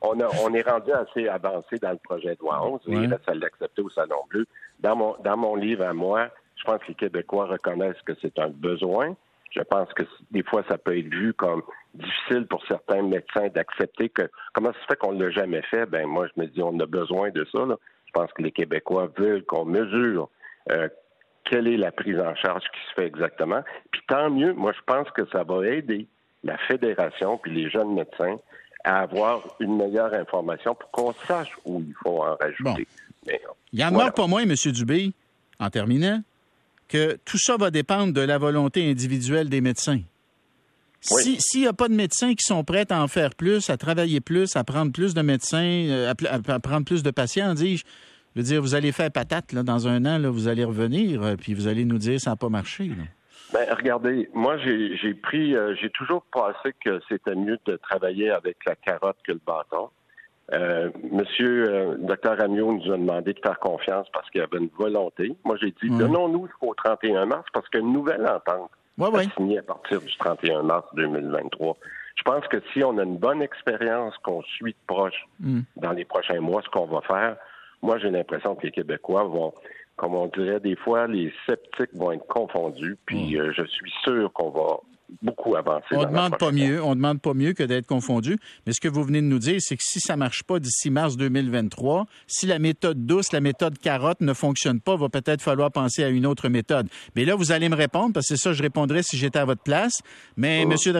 on, 0.00 0.18
a, 0.20 0.28
on 0.42 0.54
est 0.54 0.66
rendu 0.66 0.92
assez 0.92 1.28
avancé 1.28 1.76
dans 1.82 1.90
le 1.90 1.98
projet 2.02 2.34
de 2.36 2.40
loi 2.40 2.64
11. 2.66 2.80
Il 2.86 3.06
reste 3.06 3.28
à 3.28 3.34
l'accepter 3.34 3.82
au 3.82 3.90
Salon 3.90 4.22
Bleu. 4.30 4.46
Dans 4.80 4.96
mon, 4.96 5.14
dans 5.22 5.36
mon 5.36 5.56
livre 5.56 5.84
à 5.84 5.92
moi, 5.92 6.28
je 6.56 6.64
pense 6.64 6.80
que 6.80 6.88
les 6.88 6.94
Québécois 6.94 7.46
reconnaissent 7.46 8.00
que 8.06 8.12
c'est 8.22 8.38
un 8.38 8.48
besoin 8.48 9.14
Je 9.54 9.62
pense 9.62 9.92
que 9.94 10.02
des 10.30 10.42
fois, 10.42 10.64
ça 10.68 10.78
peut 10.78 10.98
être 10.98 11.08
vu 11.08 11.32
comme 11.32 11.62
difficile 11.94 12.46
pour 12.46 12.64
certains 12.66 13.02
médecins 13.02 13.48
d'accepter 13.54 14.08
que 14.08 14.28
comment 14.52 14.72
ça 14.72 14.80
se 14.80 14.86
fait 14.86 14.96
qu'on 14.96 15.12
ne 15.12 15.24
l'a 15.24 15.30
jamais 15.30 15.62
fait? 15.62 15.86
Ben 15.86 16.06
moi, 16.06 16.26
je 16.34 16.40
me 16.40 16.46
dis, 16.48 16.60
on 16.62 16.78
a 16.80 16.86
besoin 16.86 17.30
de 17.30 17.46
ça. 17.52 17.60
Je 18.06 18.12
pense 18.12 18.32
que 18.32 18.42
les 18.42 18.50
Québécois 18.50 19.10
veulent 19.16 19.44
qu'on 19.44 19.64
mesure 19.64 20.28
euh, 20.72 20.88
quelle 21.44 21.68
est 21.68 21.76
la 21.76 21.92
prise 21.92 22.18
en 22.18 22.34
charge 22.34 22.64
qui 22.72 22.80
se 22.88 22.94
fait 22.94 23.06
exactement. 23.06 23.62
Puis 23.90 24.02
tant 24.08 24.30
mieux, 24.30 24.52
moi, 24.54 24.72
je 24.72 24.82
pense 24.86 25.08
que 25.10 25.26
ça 25.30 25.44
va 25.44 25.66
aider 25.66 26.08
la 26.42 26.58
fédération 26.58 27.38
puis 27.38 27.52
les 27.54 27.70
jeunes 27.70 27.94
médecins 27.94 28.38
à 28.84 29.00
avoir 29.00 29.42
une 29.60 29.76
meilleure 29.76 30.12
information 30.14 30.74
pour 30.74 30.90
qu'on 30.90 31.12
sache 31.12 31.52
où 31.64 31.80
il 31.80 31.94
faut 32.02 32.22
en 32.22 32.36
rajouter. 32.36 32.86
il 33.72 33.80
y 33.80 33.84
en 33.84 33.98
a 33.98 34.10
pas 34.10 34.26
moins, 34.26 34.42
M. 34.42 34.54
Dubé, 34.72 35.12
en 35.58 35.70
terminant, 35.70 36.22
que 36.88 37.18
tout 37.24 37.38
ça 37.38 37.56
va 37.56 37.70
dépendre 37.70 38.12
de 38.12 38.20
la 38.20 38.38
volonté 38.38 38.88
individuelle 38.88 39.48
des 39.48 39.60
médecins. 39.60 40.00
S'il 41.00 41.60
n'y 41.60 41.66
a 41.66 41.74
pas 41.74 41.88
de 41.88 41.94
médecins 41.94 42.34
qui 42.34 42.44
sont 42.44 42.64
prêts 42.64 42.90
à 42.90 43.02
en 43.02 43.08
faire 43.08 43.34
plus, 43.34 43.68
à 43.68 43.76
travailler 43.76 44.20
plus, 44.20 44.56
à 44.56 44.64
prendre 44.64 44.90
plus 44.90 45.12
de 45.12 45.20
médecins, 45.20 45.86
euh, 45.88 46.12
à, 46.30 46.60
prendre 46.60 46.86
plus 46.86 47.02
de 47.02 47.10
patients, 47.10 47.52
dis-je, 47.52 47.84
je 48.34 48.40
veux 48.40 48.44
dire, 48.44 48.62
vous 48.62 48.74
allez 48.74 48.90
faire 48.90 49.10
patate 49.10 49.52
là, 49.52 49.62
dans 49.62 49.86
un 49.86 50.06
an, 50.06 50.18
là, 50.18 50.30
vous 50.30 50.48
allez 50.48 50.64
revenir, 50.64 51.22
euh, 51.22 51.36
puis 51.36 51.52
vous 51.52 51.68
allez 51.68 51.84
nous 51.84 51.98
dire 51.98 52.18
ça 52.20 52.30
n'a 52.30 52.36
pas 52.36 52.48
marché. 52.48 52.90
Ben, 53.52 53.66
regardez, 53.76 54.30
moi 54.32 54.56
j'ai 54.58 55.14
pris, 55.14 55.54
euh, 55.54 55.74
j'ai 55.80 55.90
toujours 55.90 56.24
pensé 56.32 56.74
que 56.82 57.00
c'était 57.08 57.34
mieux 57.34 57.58
de 57.66 57.76
travailler 57.76 58.30
avec 58.30 58.56
la 58.66 58.74
carotte 58.74 59.18
que 59.24 59.32
le 59.32 59.40
bâton. 59.46 59.90
Euh, 60.52 60.90
monsieur 61.10 61.64
euh, 61.68 61.96
Dr 61.98 62.40
Amiot 62.40 62.74
nous 62.74 62.92
a 62.92 62.96
demandé 62.98 63.32
de 63.32 63.40
faire 63.40 63.58
confiance 63.58 64.06
parce 64.12 64.28
qu'il 64.30 64.40
y 64.40 64.44
avait 64.44 64.58
une 64.58 64.70
volonté. 64.78 65.34
Moi, 65.44 65.56
j'ai 65.60 65.74
dit, 65.82 65.88
donnons-nous 65.88 66.46
jusqu'au 66.46 66.74
31 66.74 67.26
mars 67.26 67.46
parce 67.52 67.68
qu'une 67.70 67.92
nouvelle 67.92 68.26
entente 68.26 68.70
ouais, 68.98 69.26
signée 69.36 69.58
à 69.58 69.62
partir 69.62 70.00
du 70.00 70.14
31 70.16 70.62
mars 70.62 70.86
2023. 70.94 71.76
Je 72.16 72.22
pense 72.22 72.46
que 72.48 72.58
si 72.72 72.84
on 72.84 72.98
a 72.98 73.04
une 73.04 73.16
bonne 73.16 73.42
expérience 73.42 74.16
qu'on 74.18 74.42
suit 74.42 74.72
de 74.72 74.86
proche 74.86 75.26
mm. 75.40 75.60
dans 75.76 75.92
les 75.92 76.04
prochains 76.04 76.40
mois, 76.40 76.62
ce 76.62 76.68
qu'on 76.68 76.86
va 76.86 77.00
faire, 77.00 77.36
moi, 77.82 77.98
j'ai 77.98 78.10
l'impression 78.10 78.54
que 78.54 78.66
les 78.66 78.72
Québécois 78.72 79.24
vont, 79.24 79.52
comme 79.96 80.14
on 80.14 80.26
dirait 80.26 80.60
des 80.60 80.76
fois, 80.76 81.06
les 81.06 81.32
sceptiques 81.46 81.94
vont 81.94 82.12
être 82.12 82.26
confondus. 82.26 82.96
Puis 83.06 83.34
mm. 83.34 83.40
euh, 83.40 83.52
je 83.52 83.64
suis 83.64 83.92
sûr 84.02 84.32
qu'on 84.32 84.50
va 84.50 84.78
beaucoup 85.22 85.56
avancé. 85.56 85.86
On 85.92 86.04
demande 86.04 86.38
pas 86.38 86.50
mieux, 86.50 86.82
on 86.82 86.94
demande 86.94 87.20
pas 87.20 87.34
mieux 87.34 87.52
que 87.52 87.62
d'être 87.62 87.86
confondu. 87.86 88.38
Mais 88.66 88.72
ce 88.72 88.80
que 88.80 88.88
vous 88.88 89.02
venez 89.02 89.20
de 89.20 89.26
nous 89.26 89.38
dire, 89.38 89.56
c'est 89.60 89.76
que 89.76 89.82
si 89.82 90.00
ça 90.00 90.16
marche 90.16 90.42
pas 90.42 90.58
d'ici 90.58 90.90
mars 90.90 91.16
2023, 91.16 92.06
si 92.26 92.46
la 92.46 92.58
méthode 92.58 93.06
douce, 93.06 93.32
la 93.32 93.40
méthode 93.40 93.78
carotte 93.78 94.20
ne 94.20 94.32
fonctionne 94.32 94.80
pas, 94.80 94.96
va 94.96 95.08
peut-être 95.08 95.42
falloir 95.42 95.70
penser 95.70 96.04
à 96.04 96.08
une 96.08 96.26
autre 96.26 96.48
méthode. 96.48 96.88
Mais 97.16 97.24
là, 97.24 97.34
vous 97.34 97.52
allez 97.52 97.68
me 97.68 97.76
répondre 97.76 98.12
parce 98.14 98.28
que 98.28 98.36
c'est 98.36 98.42
ça, 98.42 98.52
je 98.52 98.62
répondrais 98.62 99.02
si 99.02 99.16
j'étais 99.16 99.38
à 99.38 99.44
votre 99.44 99.62
place. 99.62 100.00
Mais 100.36 100.62
M. 100.62 100.68
Monsieur 100.68 100.92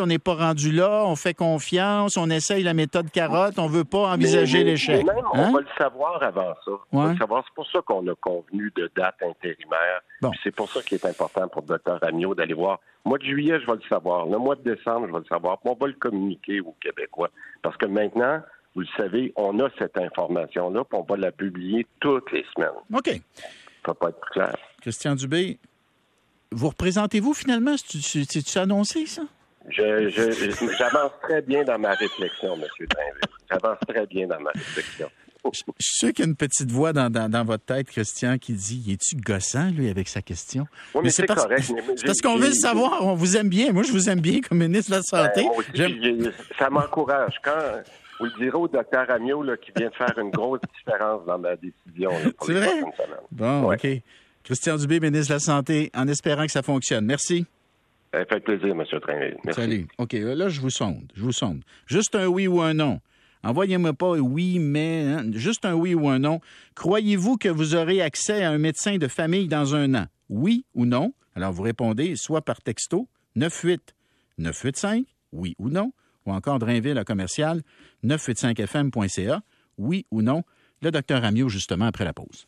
on 0.00 0.06
n'est 0.06 0.18
pas 0.18 0.34
rendu 0.34 0.72
là, 0.72 1.04
on 1.06 1.16
fait 1.16 1.34
confiance, 1.34 2.16
on 2.16 2.30
essaye 2.30 2.62
la 2.62 2.74
méthode 2.74 3.10
carotte, 3.10 3.58
on 3.58 3.66
veut 3.66 3.84
pas 3.84 4.12
envisager 4.12 4.64
l'échec. 4.64 5.04
On 5.32 5.38
hein? 5.38 5.52
va 5.52 5.60
le 5.60 5.66
savoir 5.78 6.22
avant 6.22 6.54
ça. 6.64 6.72
On 6.92 7.02
va 7.02 7.12
le 7.12 7.18
savoir. 7.18 7.44
C'est 7.46 7.54
pour 7.54 7.66
ça 7.70 7.80
qu'on 7.84 8.06
a 8.08 8.14
convenu 8.14 8.72
de 8.76 8.90
date 8.96 9.16
intérimaire. 9.22 10.00
C'est 10.42 10.54
pour 10.54 10.70
ça 10.70 10.82
qu'il 10.82 10.98
est 10.98 11.06
important 11.06 11.48
pour 11.48 11.64
le 11.68 11.78
Dr. 11.78 11.98
Amiot 12.02 12.34
d'aller 12.34 12.54
voir 12.54 12.78
mois 13.04 13.18
de 13.18 13.24
juillet, 13.24 13.58
je 13.60 13.66
vais 13.66 13.74
le 13.74 13.88
savoir. 13.88 14.26
Le 14.26 14.38
mois 14.38 14.56
de 14.56 14.74
décembre, 14.74 15.06
je 15.08 15.12
vais 15.12 15.18
le 15.18 15.24
savoir. 15.24 15.58
on 15.64 15.74
va 15.74 15.86
le 15.86 15.94
communiquer 15.94 16.60
aux 16.60 16.74
Québécois. 16.80 17.30
Parce 17.62 17.76
que 17.76 17.86
maintenant, 17.86 18.40
vous 18.74 18.82
le 18.82 18.88
savez, 18.96 19.32
on 19.36 19.58
a 19.60 19.68
cette 19.78 19.96
information-là, 19.98 20.84
puis 20.84 20.98
on 20.98 21.02
va 21.02 21.16
la 21.16 21.32
publier 21.32 21.86
toutes 22.00 22.30
les 22.32 22.44
semaines. 22.54 22.70
OK. 22.92 23.20
Ça 23.84 23.92
peut 23.92 23.94
pas 23.94 24.08
être 24.10 24.20
plus 24.20 24.30
clair. 24.30 24.56
Christian 24.80 25.14
Dubé, 25.14 25.58
vous 26.50 26.68
représentez-vous 26.68 27.34
finalement? 27.34 27.76
C'est-tu 27.76 28.58
annoncé, 28.58 29.06
ça? 29.06 29.22
J'avance 29.68 31.12
très 31.22 31.42
bien 31.42 31.64
dans 31.64 31.78
ma 31.78 31.90
réflexion, 31.90 32.54
M. 32.54 32.64
Trinville. 32.88 33.20
J'avance 33.50 33.78
très 33.86 34.06
bien 34.06 34.26
dans 34.26 34.40
ma 34.40 34.50
réflexion. 34.50 35.08
Je 35.44 35.58
suis 35.80 35.96
sûr 35.96 36.08
qu'il 36.12 36.24
y 36.24 36.28
a 36.28 36.30
une 36.30 36.36
petite 36.36 36.70
voix 36.70 36.92
dans, 36.92 37.10
dans, 37.10 37.44
votre 37.44 37.64
tête, 37.64 37.88
Christian, 37.88 38.38
qui 38.38 38.52
dit 38.52 38.92
Es-tu 38.92 39.16
gossant, 39.16 39.70
lui, 39.70 39.88
avec 39.88 40.08
sa 40.08 40.22
question? 40.22 40.66
Oui, 40.94 41.02
mais, 41.04 41.10
c'est 41.10 41.26
parce, 41.26 41.42
correct. 41.42 41.72
parce 42.04 42.20
qu'on 42.20 42.36
veut 42.36 42.48
le 42.48 42.54
savoir. 42.54 43.04
On 43.04 43.14
vous 43.14 43.36
aime 43.36 43.48
bien. 43.48 43.72
Moi, 43.72 43.82
je 43.82 43.92
vous 43.92 44.08
aime 44.08 44.20
bien 44.20 44.40
comme 44.40 44.58
ministre 44.58 44.92
de 44.92 44.96
la 44.96 45.02
Santé. 45.02 45.44
Ben, 45.76 46.32
ça 46.58 46.70
m'encourage. 46.70 47.34
Quand 47.42 47.82
vous 48.20 48.26
le 48.26 48.32
direz 48.38 48.56
au 48.56 48.68
docteur 48.68 49.10
Amiot 49.10 49.42
là, 49.42 49.56
qui 49.56 49.72
vient 49.76 49.88
de 49.88 49.94
faire 49.94 50.16
une 50.18 50.30
grosse 50.30 50.60
différence 50.78 51.26
dans 51.26 51.38
ma 51.38 51.56
décision. 51.56 52.12
C'est 52.42 52.52
vrai? 52.52 52.82
Bon, 53.32 53.72
OK. 53.72 53.86
Christian 54.44 54.76
Dubé, 54.76 55.00
ministre 55.00 55.28
de 55.28 55.34
la 55.34 55.40
Santé, 55.40 55.90
en 55.94 56.06
espérant 56.08 56.46
que 56.46 56.52
ça 56.52 56.62
fonctionne. 56.62 57.04
Merci. 57.04 57.46
Ça 58.12 58.24
fait 58.26 58.40
plaisir, 58.40 58.68
M. 58.68 58.84
Train. 59.00 59.30
Merci. 59.44 59.60
Salut. 59.60 59.86
OK, 59.98 60.12
là, 60.12 60.48
je 60.48 60.60
vous 60.60 60.70
sonde. 60.70 61.10
Je 61.14 61.22
vous 61.22 61.32
sonde. 61.32 61.62
Juste 61.86 62.14
un 62.14 62.26
oui 62.26 62.46
ou 62.46 62.60
un 62.60 62.74
non. 62.74 63.00
Envoyez-moi 63.44 63.92
pas 63.92 64.12
oui, 64.12 64.58
mais, 64.58 65.02
hein, 65.02 65.24
juste 65.32 65.64
un 65.64 65.74
oui 65.74 65.94
ou 65.94 66.08
un 66.08 66.20
non. 66.20 66.40
Croyez-vous 66.74 67.36
que 67.36 67.48
vous 67.48 67.74
aurez 67.74 68.00
accès 68.00 68.44
à 68.44 68.50
un 68.50 68.58
médecin 68.58 68.98
de 68.98 69.08
famille 69.08 69.48
dans 69.48 69.74
un 69.74 69.94
an? 69.94 70.06
Oui 70.28 70.64
ou 70.74 70.86
non? 70.86 71.12
Alors, 71.34 71.52
vous 71.52 71.62
répondez 71.62 72.14
soit 72.16 72.42
par 72.42 72.60
texto 72.60 73.08
98 73.34 73.94
985, 74.38 75.04
oui 75.32 75.54
ou 75.58 75.68
non, 75.68 75.92
ou 76.26 76.32
encore 76.32 76.58
Drainville 76.58 76.98
à 76.98 77.04
commercial 77.04 77.62
985fm.ca, 78.04 79.42
oui 79.78 80.06
ou 80.10 80.22
non. 80.22 80.42
Le 80.80 80.90
docteur 80.90 81.24
Amiot, 81.24 81.48
justement, 81.48 81.86
après 81.86 82.04
la 82.04 82.12
pause. 82.12 82.46